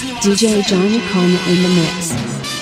DJ 0.00 0.64
Johnny 0.66 0.98
Coma 1.08 1.38
in 1.46 1.62
the 1.62 1.68
mix. 1.68 2.59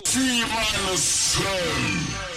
T 0.00 0.42
minus 0.48 1.36
10. 1.36 2.31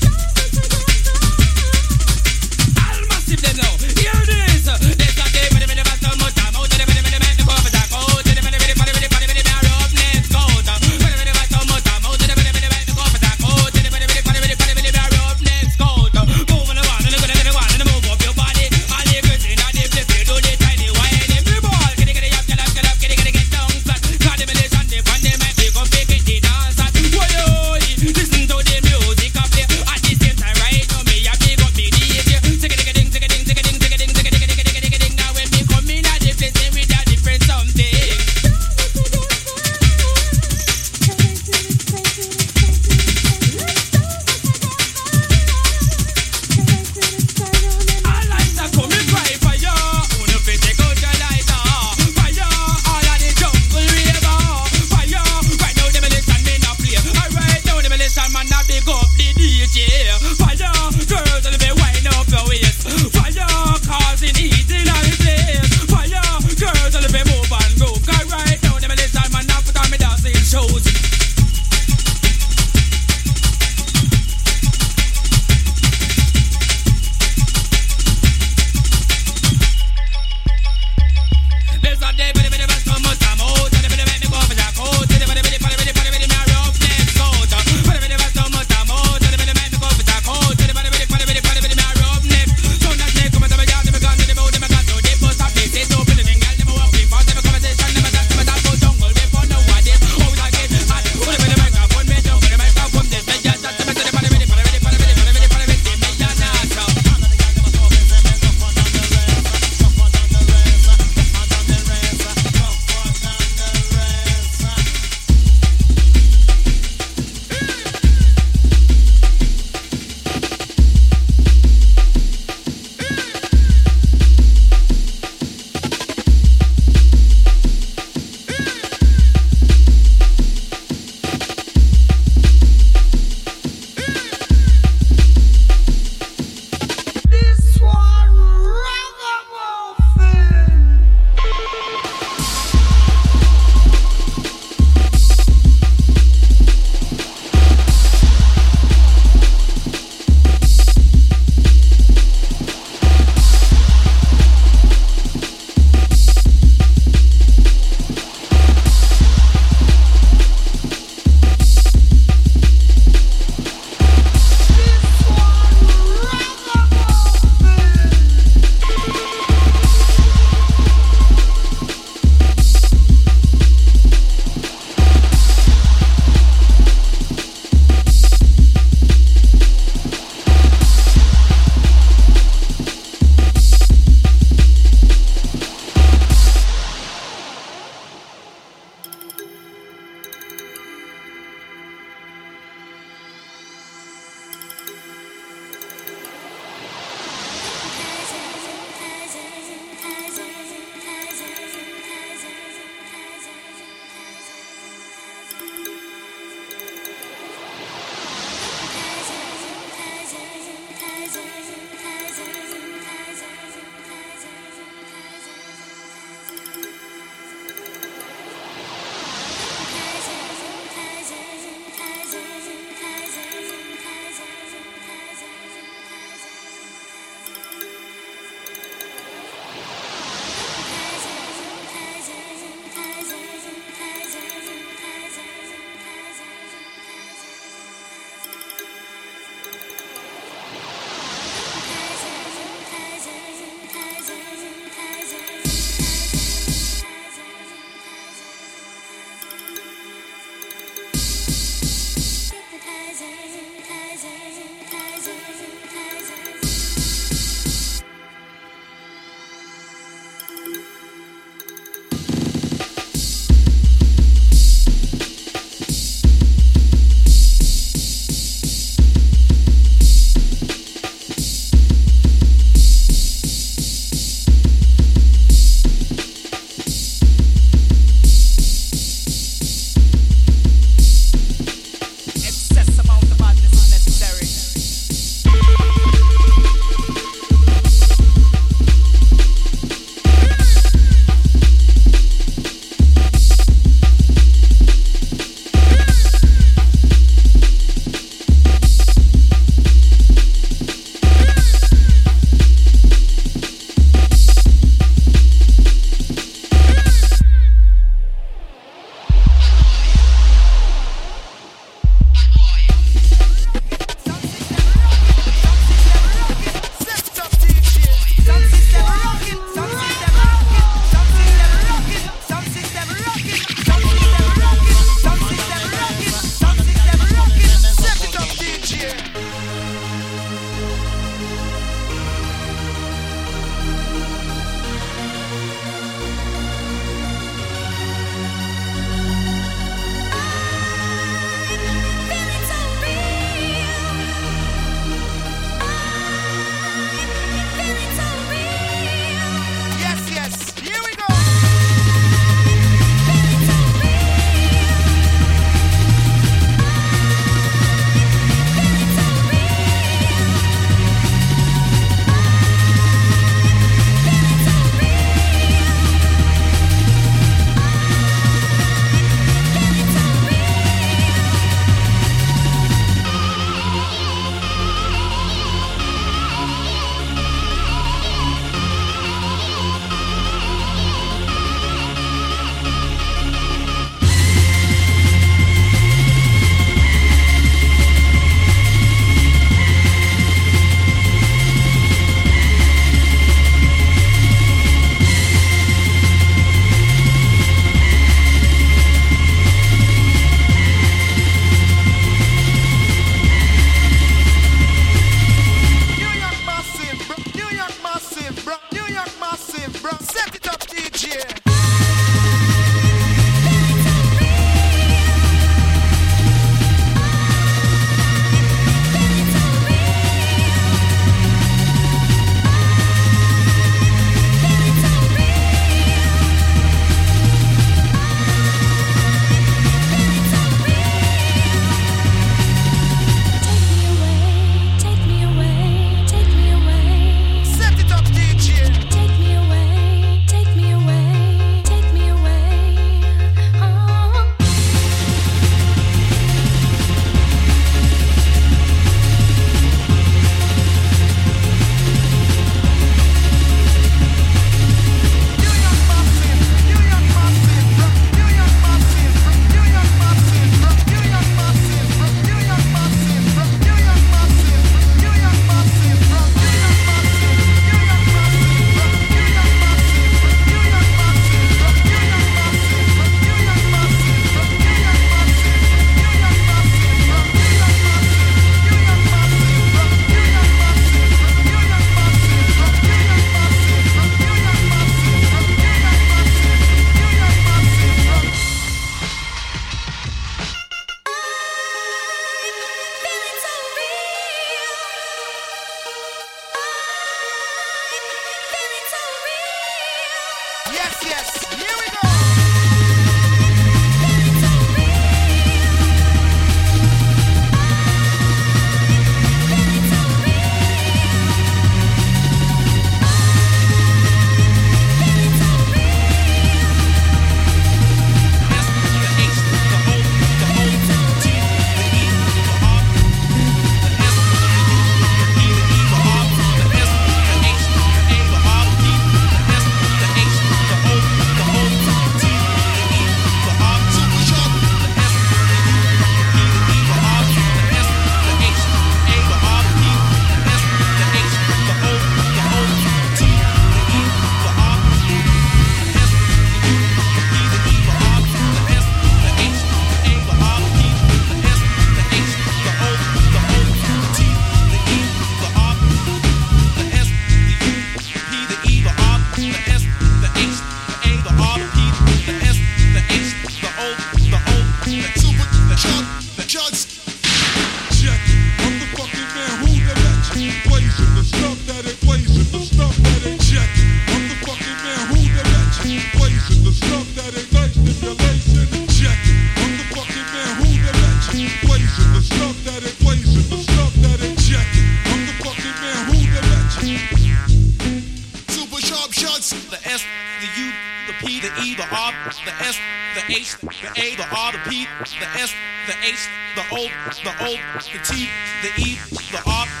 the 596.06 596.14
H, 596.22 596.48
the 596.74 596.82
O, 596.92 596.96
the 597.44 597.52
O, 597.60 597.70
the 598.12 598.18
T, 598.24 598.48
the 598.82 598.90
E, 599.02 599.18
the 599.50 599.62
R. 599.66 600.00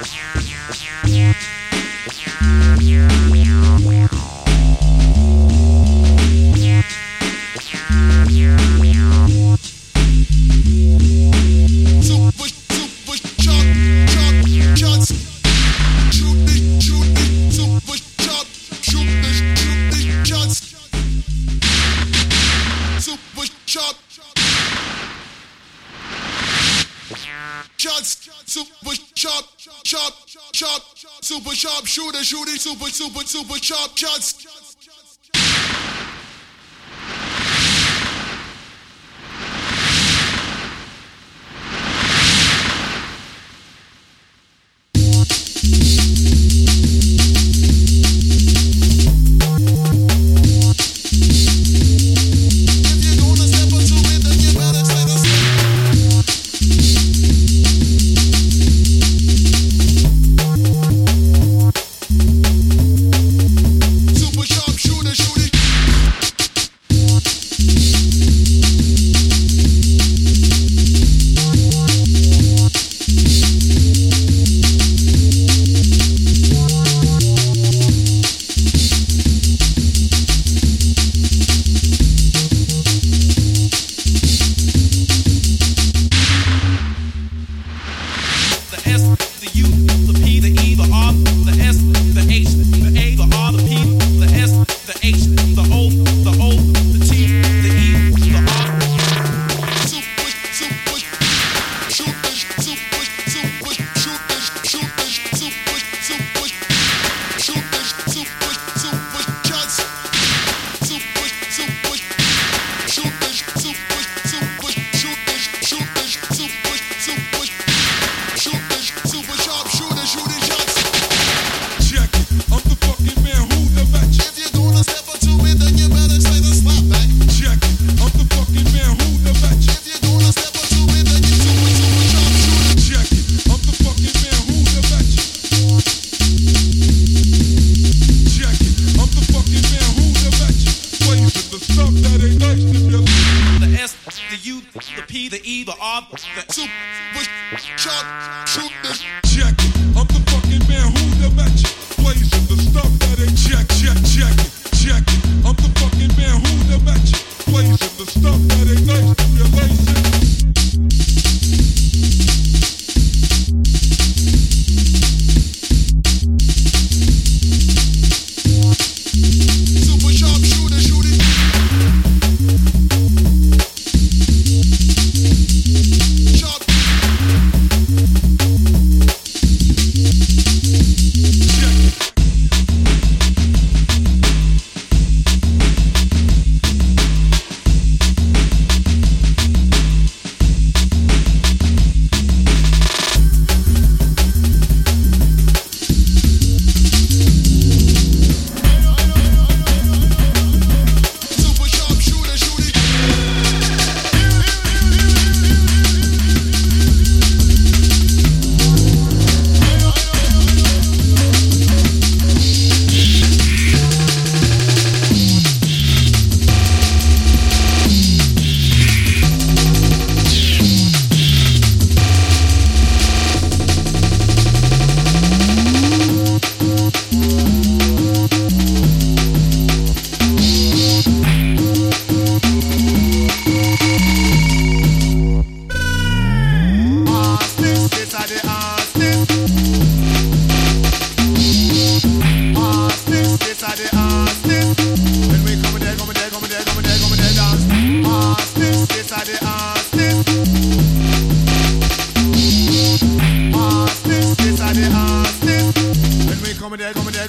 super, 32.90 33.24
super 33.24 33.54
sharp, 33.54 33.94
just 33.94 34.39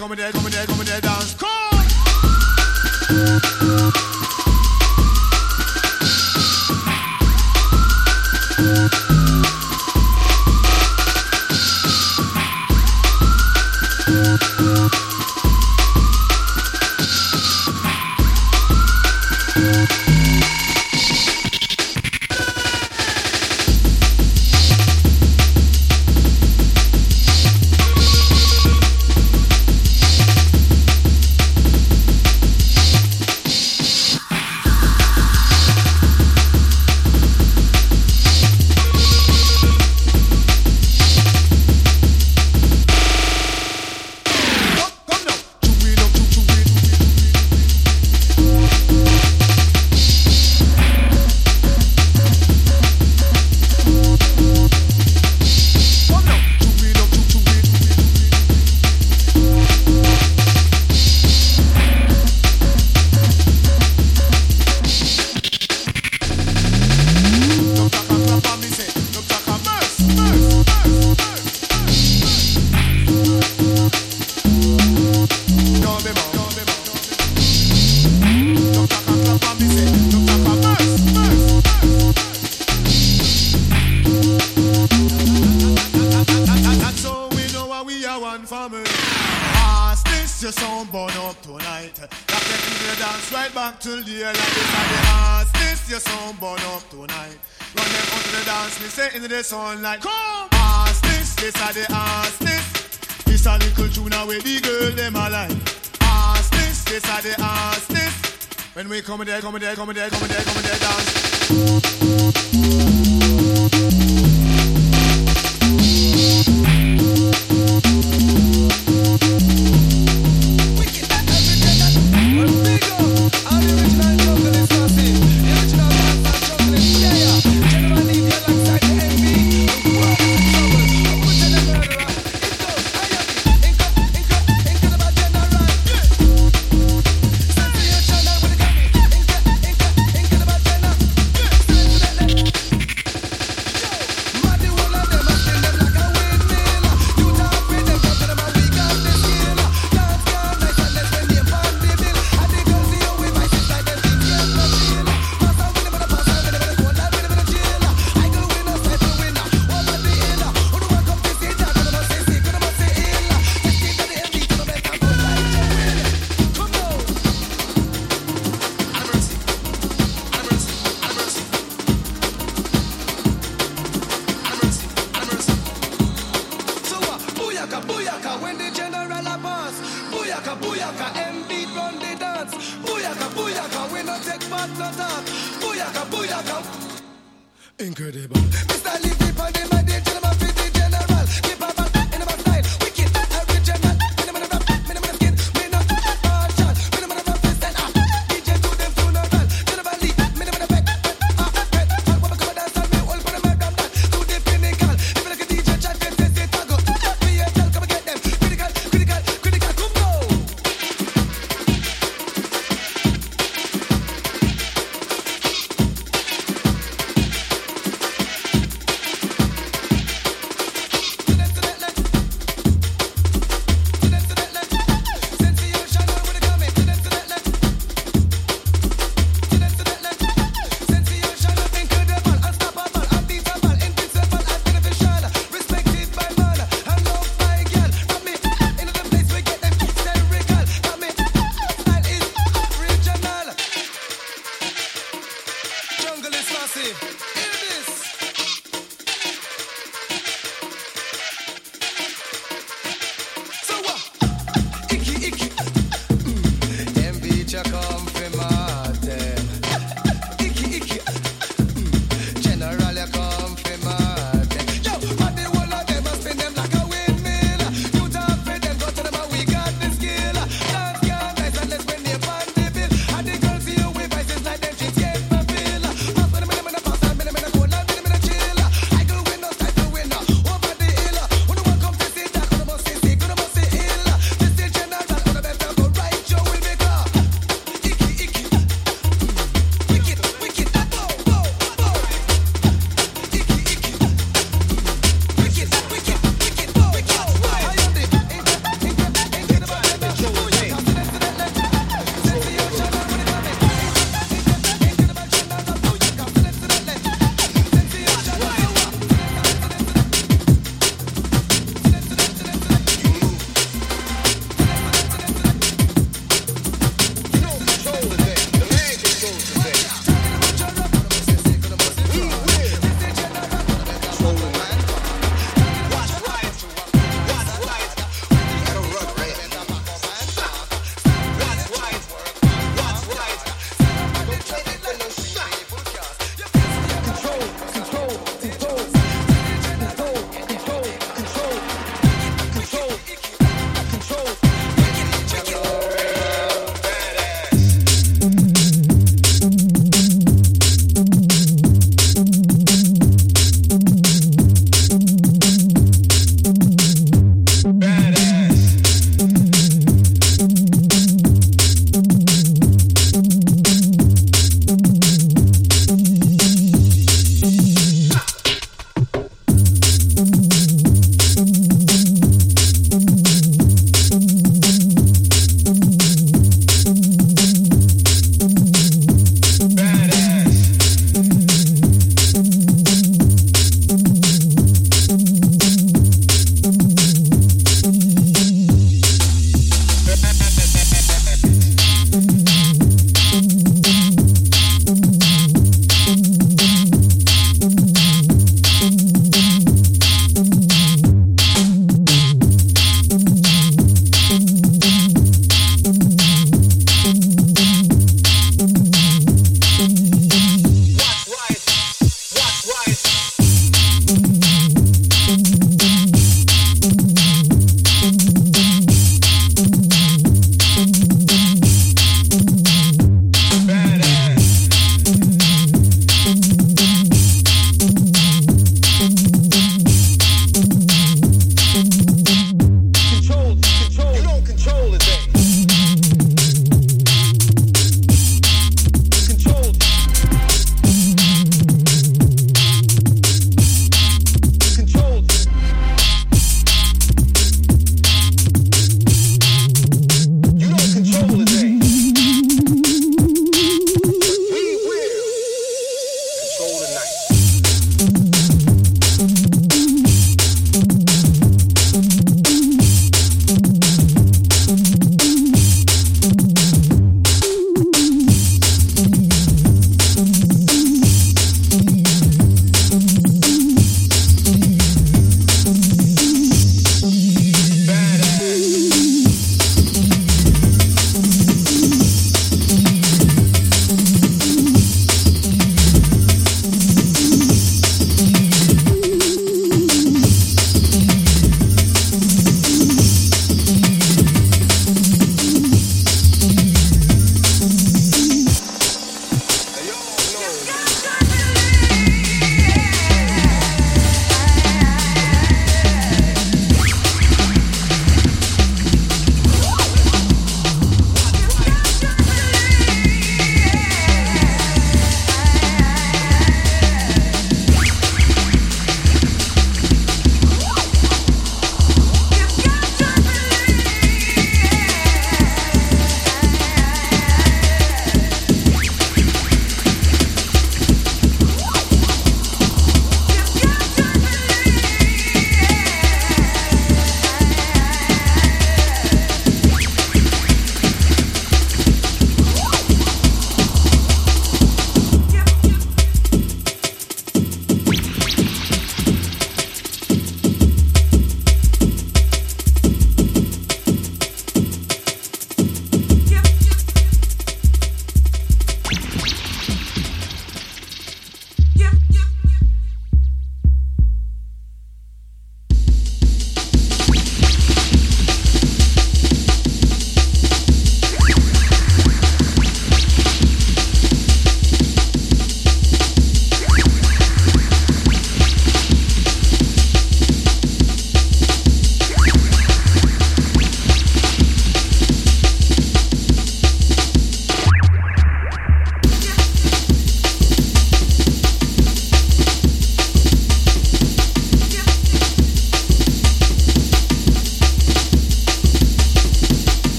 there, 0.00 0.08
come 0.08 0.12
in 0.12 0.18
there, 0.18 0.32
come 0.32 0.50
there, 0.50 0.66
come 0.66 0.84
there, 0.84 1.00
dance. 1.00 1.34
Come. 3.94 4.09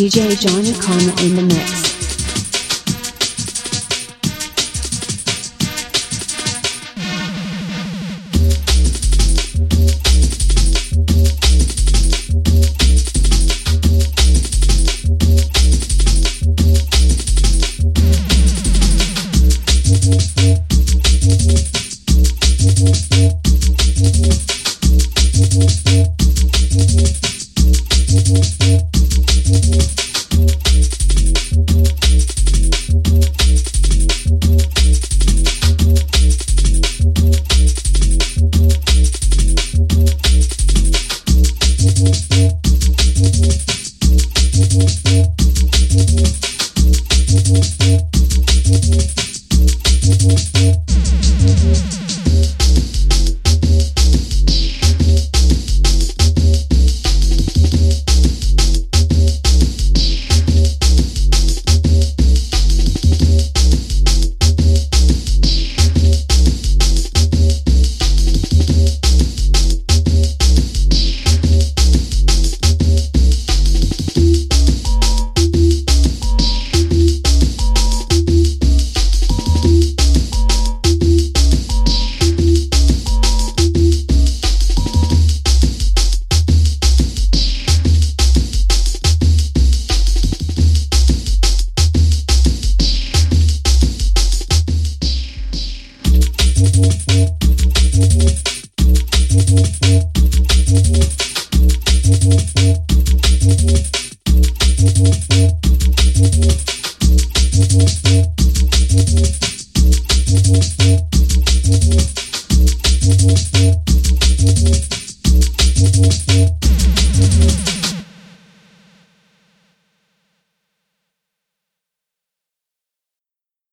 DJ 0.00 0.34
Johnny 0.40 0.72
Connor 0.72 1.12
in 1.26 1.36
the 1.36 1.42
mix. 1.42 1.89